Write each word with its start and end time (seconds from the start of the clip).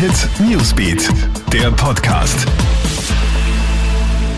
Hit 0.00 0.30
Newsbeat, 0.40 1.10
der 1.52 1.70
Podcast. 1.72 2.46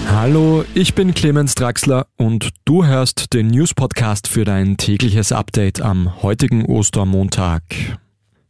Hallo, 0.08 0.64
ich 0.74 0.92
bin 0.94 1.14
Clemens 1.14 1.54
Draxler 1.54 2.08
und 2.16 2.48
du 2.64 2.84
hörst 2.84 3.32
den 3.32 3.46
News 3.46 3.72
Podcast 3.72 4.26
für 4.26 4.44
dein 4.44 4.76
tägliches 4.76 5.30
Update 5.30 5.80
am 5.80 6.20
heutigen 6.20 6.64
Ostermontag. 6.64 7.62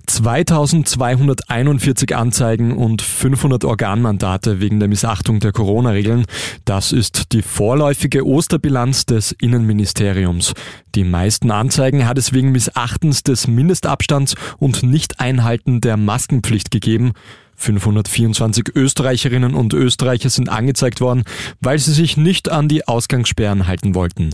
2241 0.06 2.16
Anzeigen 2.16 2.76
und 2.76 3.02
500 3.02 3.64
Organmandate 3.64 4.60
wegen 4.60 4.80
der 4.80 4.88
Missachtung 4.88 5.40
der 5.40 5.52
Corona-Regeln. 5.52 6.24
Das 6.64 6.92
ist 6.92 7.32
die 7.32 7.42
vorläufige 7.42 8.26
Osterbilanz 8.26 9.06
des 9.06 9.32
Innenministeriums. 9.32 10.54
Die 10.94 11.04
meisten 11.04 11.50
Anzeigen 11.50 12.06
hat 12.06 12.18
es 12.18 12.32
wegen 12.32 12.52
Missachtens 12.52 13.22
des 13.22 13.46
Mindestabstands 13.46 14.34
und 14.58 14.82
Nicht-Einhalten 14.82 15.80
der 15.80 15.96
Maskenpflicht 15.96 16.70
gegeben. 16.70 17.12
524 17.56 18.74
Österreicherinnen 18.74 19.54
und 19.54 19.72
Österreicher 19.72 20.30
sind 20.30 20.48
angezeigt 20.48 21.00
worden, 21.00 21.24
weil 21.60 21.78
sie 21.78 21.92
sich 21.92 22.16
nicht 22.16 22.50
an 22.50 22.68
die 22.68 22.86
Ausgangssperren 22.86 23.66
halten 23.66 23.94
wollten. 23.94 24.30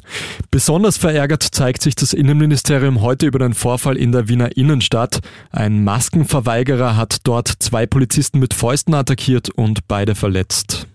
Besonders 0.51 0.97
verärgert 0.97 1.43
zeigt 1.43 1.83
sich 1.83 1.95
das 1.95 2.13
Innenministerium 2.13 3.01
heute 3.01 3.27
über 3.27 3.39
den 3.39 3.55
Vorfall 3.55 3.97
in 3.97 4.13
der 4.13 4.29
Wiener 4.29 4.57
Innenstadt. 4.57 5.21
Ein 5.51 5.85
Maskenverweigerer 5.85 6.97
hat 6.97 7.19
dort 7.25 7.49
zwei 7.59 7.87
Polizisten 7.87 8.39
mit 8.39 8.55
Fäusten 8.55 8.95
attackiert 8.95 9.51
und 9.51 9.87
beide 9.87 10.15
verletzt. 10.15 10.88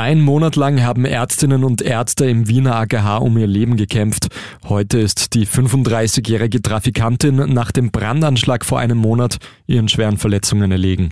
Ein 0.00 0.22
Monat 0.22 0.56
lang 0.56 0.82
haben 0.82 1.04
Ärztinnen 1.04 1.62
und 1.62 1.82
Ärzte 1.82 2.24
im 2.24 2.48
Wiener 2.48 2.74
AGH 2.74 3.18
um 3.18 3.36
ihr 3.36 3.46
Leben 3.46 3.76
gekämpft. 3.76 4.28
Heute 4.66 4.98
ist 4.98 5.34
die 5.34 5.46
35-jährige 5.46 6.62
Trafikantin 6.62 7.52
nach 7.52 7.70
dem 7.70 7.90
Brandanschlag 7.90 8.64
vor 8.64 8.78
einem 8.78 8.96
Monat 8.96 9.36
ihren 9.66 9.88
schweren 9.88 10.16
Verletzungen 10.16 10.72
erlegen. 10.72 11.10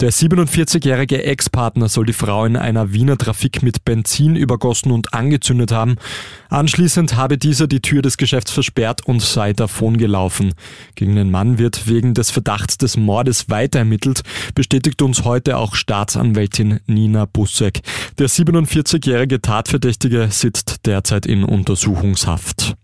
Der 0.00 0.12
47-jährige 0.12 1.24
Ex-Partner 1.24 1.88
soll 1.88 2.06
die 2.06 2.12
Frau 2.12 2.44
in 2.44 2.56
einer 2.56 2.92
Wiener 2.92 3.16
Trafik 3.16 3.62
mit 3.62 3.84
Benzin 3.84 4.34
übergossen 4.34 4.90
und 4.90 5.14
angezündet 5.14 5.70
haben. 5.70 5.96
Anschließend 6.48 7.16
habe 7.16 7.38
dieser 7.38 7.68
die 7.68 7.80
Tür 7.80 8.02
des 8.02 8.16
Geschäfts 8.16 8.50
versperrt 8.50 9.06
und 9.06 9.22
sei 9.22 9.52
davongelaufen. 9.52 10.54
Gegen 10.96 11.14
den 11.14 11.30
Mann 11.30 11.58
wird 11.58 11.88
wegen 11.88 12.12
des 12.12 12.30
Verdachts 12.30 12.76
des 12.76 12.96
Mordes 12.96 13.48
weiter 13.50 13.80
ermittelt, 13.80 14.22
bestätigt 14.54 15.00
uns 15.00 15.24
heute 15.24 15.58
auch 15.58 15.76
Staatsanwältin 15.76 16.80
Nina 16.86 17.26
Bussek. 17.26 17.80
Der 18.18 18.28
47-jährige 18.28 19.40
Tatverdächtige 19.40 20.28
sitzt 20.30 20.86
derzeit 20.86 21.24
in 21.26 21.44
Untersuchungshaft. 21.44 22.76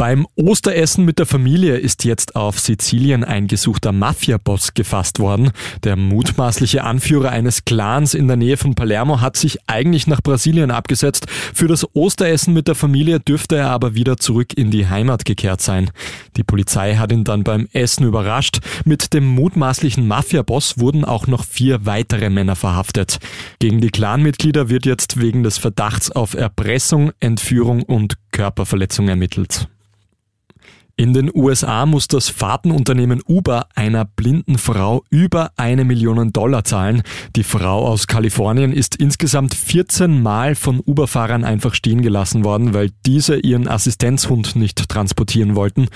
Beim 0.00 0.26
Osteressen 0.34 1.04
mit 1.04 1.18
der 1.18 1.26
Familie 1.26 1.76
ist 1.76 2.06
jetzt 2.06 2.34
auf 2.34 2.58
Sizilien 2.58 3.22
ein 3.22 3.48
gesuchter 3.48 3.92
Mafia-Boss 3.92 4.72
gefasst 4.72 5.18
worden. 5.18 5.50
Der 5.84 5.94
mutmaßliche 5.96 6.84
Anführer 6.84 7.28
eines 7.32 7.66
Clans 7.66 8.14
in 8.14 8.26
der 8.26 8.38
Nähe 8.38 8.56
von 8.56 8.74
Palermo 8.74 9.20
hat 9.20 9.36
sich 9.36 9.58
eigentlich 9.66 10.06
nach 10.06 10.22
Brasilien 10.22 10.70
abgesetzt. 10.70 11.26
Für 11.28 11.68
das 11.68 11.86
Osteressen 11.94 12.54
mit 12.54 12.66
der 12.66 12.76
Familie 12.76 13.20
dürfte 13.20 13.56
er 13.56 13.68
aber 13.68 13.94
wieder 13.94 14.16
zurück 14.16 14.56
in 14.56 14.70
die 14.70 14.88
Heimat 14.88 15.26
gekehrt 15.26 15.60
sein. 15.60 15.90
Die 16.38 16.44
Polizei 16.44 16.94
hat 16.94 17.12
ihn 17.12 17.24
dann 17.24 17.44
beim 17.44 17.68
Essen 17.74 18.06
überrascht. 18.06 18.60
Mit 18.86 19.12
dem 19.12 19.26
mutmaßlichen 19.26 20.08
Mafia-Boss 20.08 20.78
wurden 20.78 21.04
auch 21.04 21.26
noch 21.26 21.44
vier 21.44 21.84
weitere 21.84 22.30
Männer 22.30 22.56
verhaftet. 22.56 23.18
Gegen 23.58 23.82
die 23.82 23.90
Clanmitglieder 23.90 24.70
wird 24.70 24.86
jetzt 24.86 25.20
wegen 25.20 25.42
des 25.42 25.58
Verdachts 25.58 26.10
auf 26.10 26.32
Erpressung, 26.32 27.12
Entführung 27.20 27.82
und 27.82 28.14
Körperverletzung 28.30 29.06
ermittelt. 29.08 29.68
In 31.00 31.14
den 31.14 31.30
USA 31.34 31.86
muss 31.86 32.08
das 32.08 32.28
Fahrtenunternehmen 32.28 33.22
Uber 33.26 33.68
einer 33.74 34.04
blinden 34.04 34.58
Frau 34.58 35.02
über 35.08 35.50
eine 35.56 35.86
Million 35.86 36.30
Dollar 36.30 36.62
zahlen. 36.64 37.00
Die 37.36 37.42
Frau 37.42 37.86
aus 37.86 38.06
Kalifornien 38.06 38.74
ist 38.74 38.96
insgesamt 38.96 39.54
14 39.54 40.22
Mal 40.22 40.54
von 40.54 40.78
Uber-Fahrern 40.84 41.46
einfach 41.46 41.72
stehen 41.72 42.02
gelassen 42.02 42.44
worden, 42.44 42.74
weil 42.74 42.90
diese 43.06 43.38
ihren 43.38 43.66
Assistenzhund 43.66 44.56
nicht 44.56 44.90
transportieren 44.90 45.56
wollten. 45.56 45.88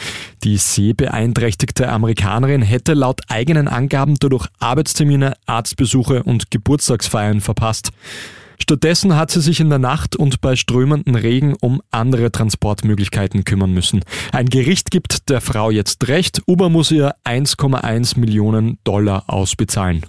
Die 0.43 0.57
sehbeeinträchtigte 0.57 1.91
Amerikanerin 1.91 2.63
hätte 2.63 2.95
laut 2.95 3.21
eigenen 3.29 3.69
Angaben 3.69 4.15
dadurch 4.19 4.47
Arbeitstermine, 4.59 5.35
Arztbesuche 5.45 6.23
und 6.23 6.51
Geburtstagsfeiern 6.51 7.43
verpasst. 7.43 7.93
Stattdessen 8.65 9.15
hat 9.15 9.31
sie 9.31 9.43
sich 9.43 9.61
in 9.61 9.69
der 9.69 9.79
Nacht 9.79 10.17
und 10.17 10.41
bei 10.41 10.57
strömenden 10.57 11.17
Regen 11.17 11.55
um 11.61 11.83
andere 11.91 12.33
Transportmöglichkeiten 12.33 13.45
kümmern 13.45 13.75
müssen. 13.75 14.01
Ein 14.33 14.47
Gericht 14.47 14.91
gibt 14.91 15.29
der 15.29 15.43
Frau 15.43 15.71
jetzt 15.71 16.09
recht. 16.09 16.41
Uber 16.47 16.71
muss 16.71 16.91
ihr 16.91 17.15
1,1 17.27 18.19
Millionen 18.19 18.79
Dollar 18.83 19.25
ausbezahlen. 19.27 20.07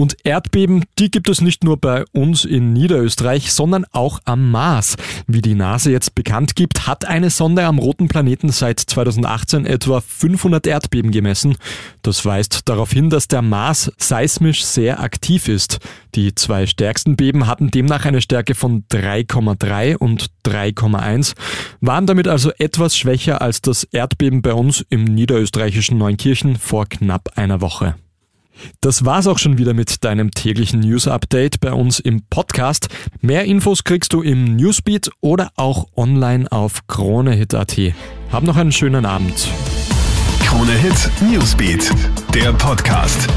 Und 0.00 0.16
Erdbeben, 0.24 0.86
die 0.98 1.10
gibt 1.10 1.28
es 1.28 1.42
nicht 1.42 1.62
nur 1.62 1.76
bei 1.76 2.06
uns 2.12 2.46
in 2.46 2.72
Niederösterreich, 2.72 3.52
sondern 3.52 3.84
auch 3.92 4.18
am 4.24 4.50
Mars. 4.50 4.96
Wie 5.26 5.42
die 5.42 5.54
NASA 5.54 5.90
jetzt 5.90 6.14
bekannt 6.14 6.56
gibt, 6.56 6.86
hat 6.86 7.04
eine 7.04 7.28
Sonde 7.28 7.66
am 7.66 7.78
roten 7.78 8.08
Planeten 8.08 8.48
seit 8.48 8.80
2018 8.80 9.66
etwa 9.66 10.00
500 10.00 10.66
Erdbeben 10.66 11.10
gemessen. 11.10 11.58
Das 12.00 12.24
weist 12.24 12.66
darauf 12.70 12.92
hin, 12.92 13.10
dass 13.10 13.28
der 13.28 13.42
Mars 13.42 13.92
seismisch 13.98 14.64
sehr 14.64 15.00
aktiv 15.00 15.48
ist. 15.48 15.80
Die 16.14 16.34
zwei 16.34 16.64
stärksten 16.66 17.16
Beben 17.16 17.46
hatten 17.46 17.70
demnach 17.70 18.06
eine 18.06 18.22
Stärke 18.22 18.54
von 18.54 18.84
3,3 18.90 19.98
und 19.98 20.30
3,1, 20.46 21.34
waren 21.82 22.06
damit 22.06 22.26
also 22.26 22.52
etwas 22.56 22.96
schwächer 22.96 23.42
als 23.42 23.60
das 23.60 23.84
Erdbeben 23.84 24.40
bei 24.40 24.54
uns 24.54 24.82
im 24.88 25.04
niederösterreichischen 25.04 25.98
Neunkirchen 25.98 26.56
vor 26.56 26.86
knapp 26.86 27.32
einer 27.36 27.60
Woche. 27.60 27.96
Das 28.80 29.04
war's 29.04 29.26
auch 29.26 29.38
schon 29.38 29.58
wieder 29.58 29.74
mit 29.74 30.04
deinem 30.04 30.30
täglichen 30.30 30.80
News 30.80 31.08
Update 31.08 31.60
bei 31.60 31.72
uns 31.72 32.00
im 32.00 32.22
Podcast. 32.28 32.88
Mehr 33.20 33.44
Infos 33.44 33.84
kriegst 33.84 34.12
du 34.12 34.22
im 34.22 34.56
Newsbeat 34.56 35.10
oder 35.20 35.50
auch 35.56 35.88
online 35.96 36.50
auf 36.50 36.86
kronehit.at. 36.86 37.76
Hab 38.32 38.42
noch 38.42 38.56
einen 38.56 38.72
schönen 38.72 39.06
Abend. 39.06 39.48
Krone 40.40 40.72
Hit 40.72 41.10
Newsbeat, 41.30 41.90
der 42.34 42.52
Podcast. 42.52 43.28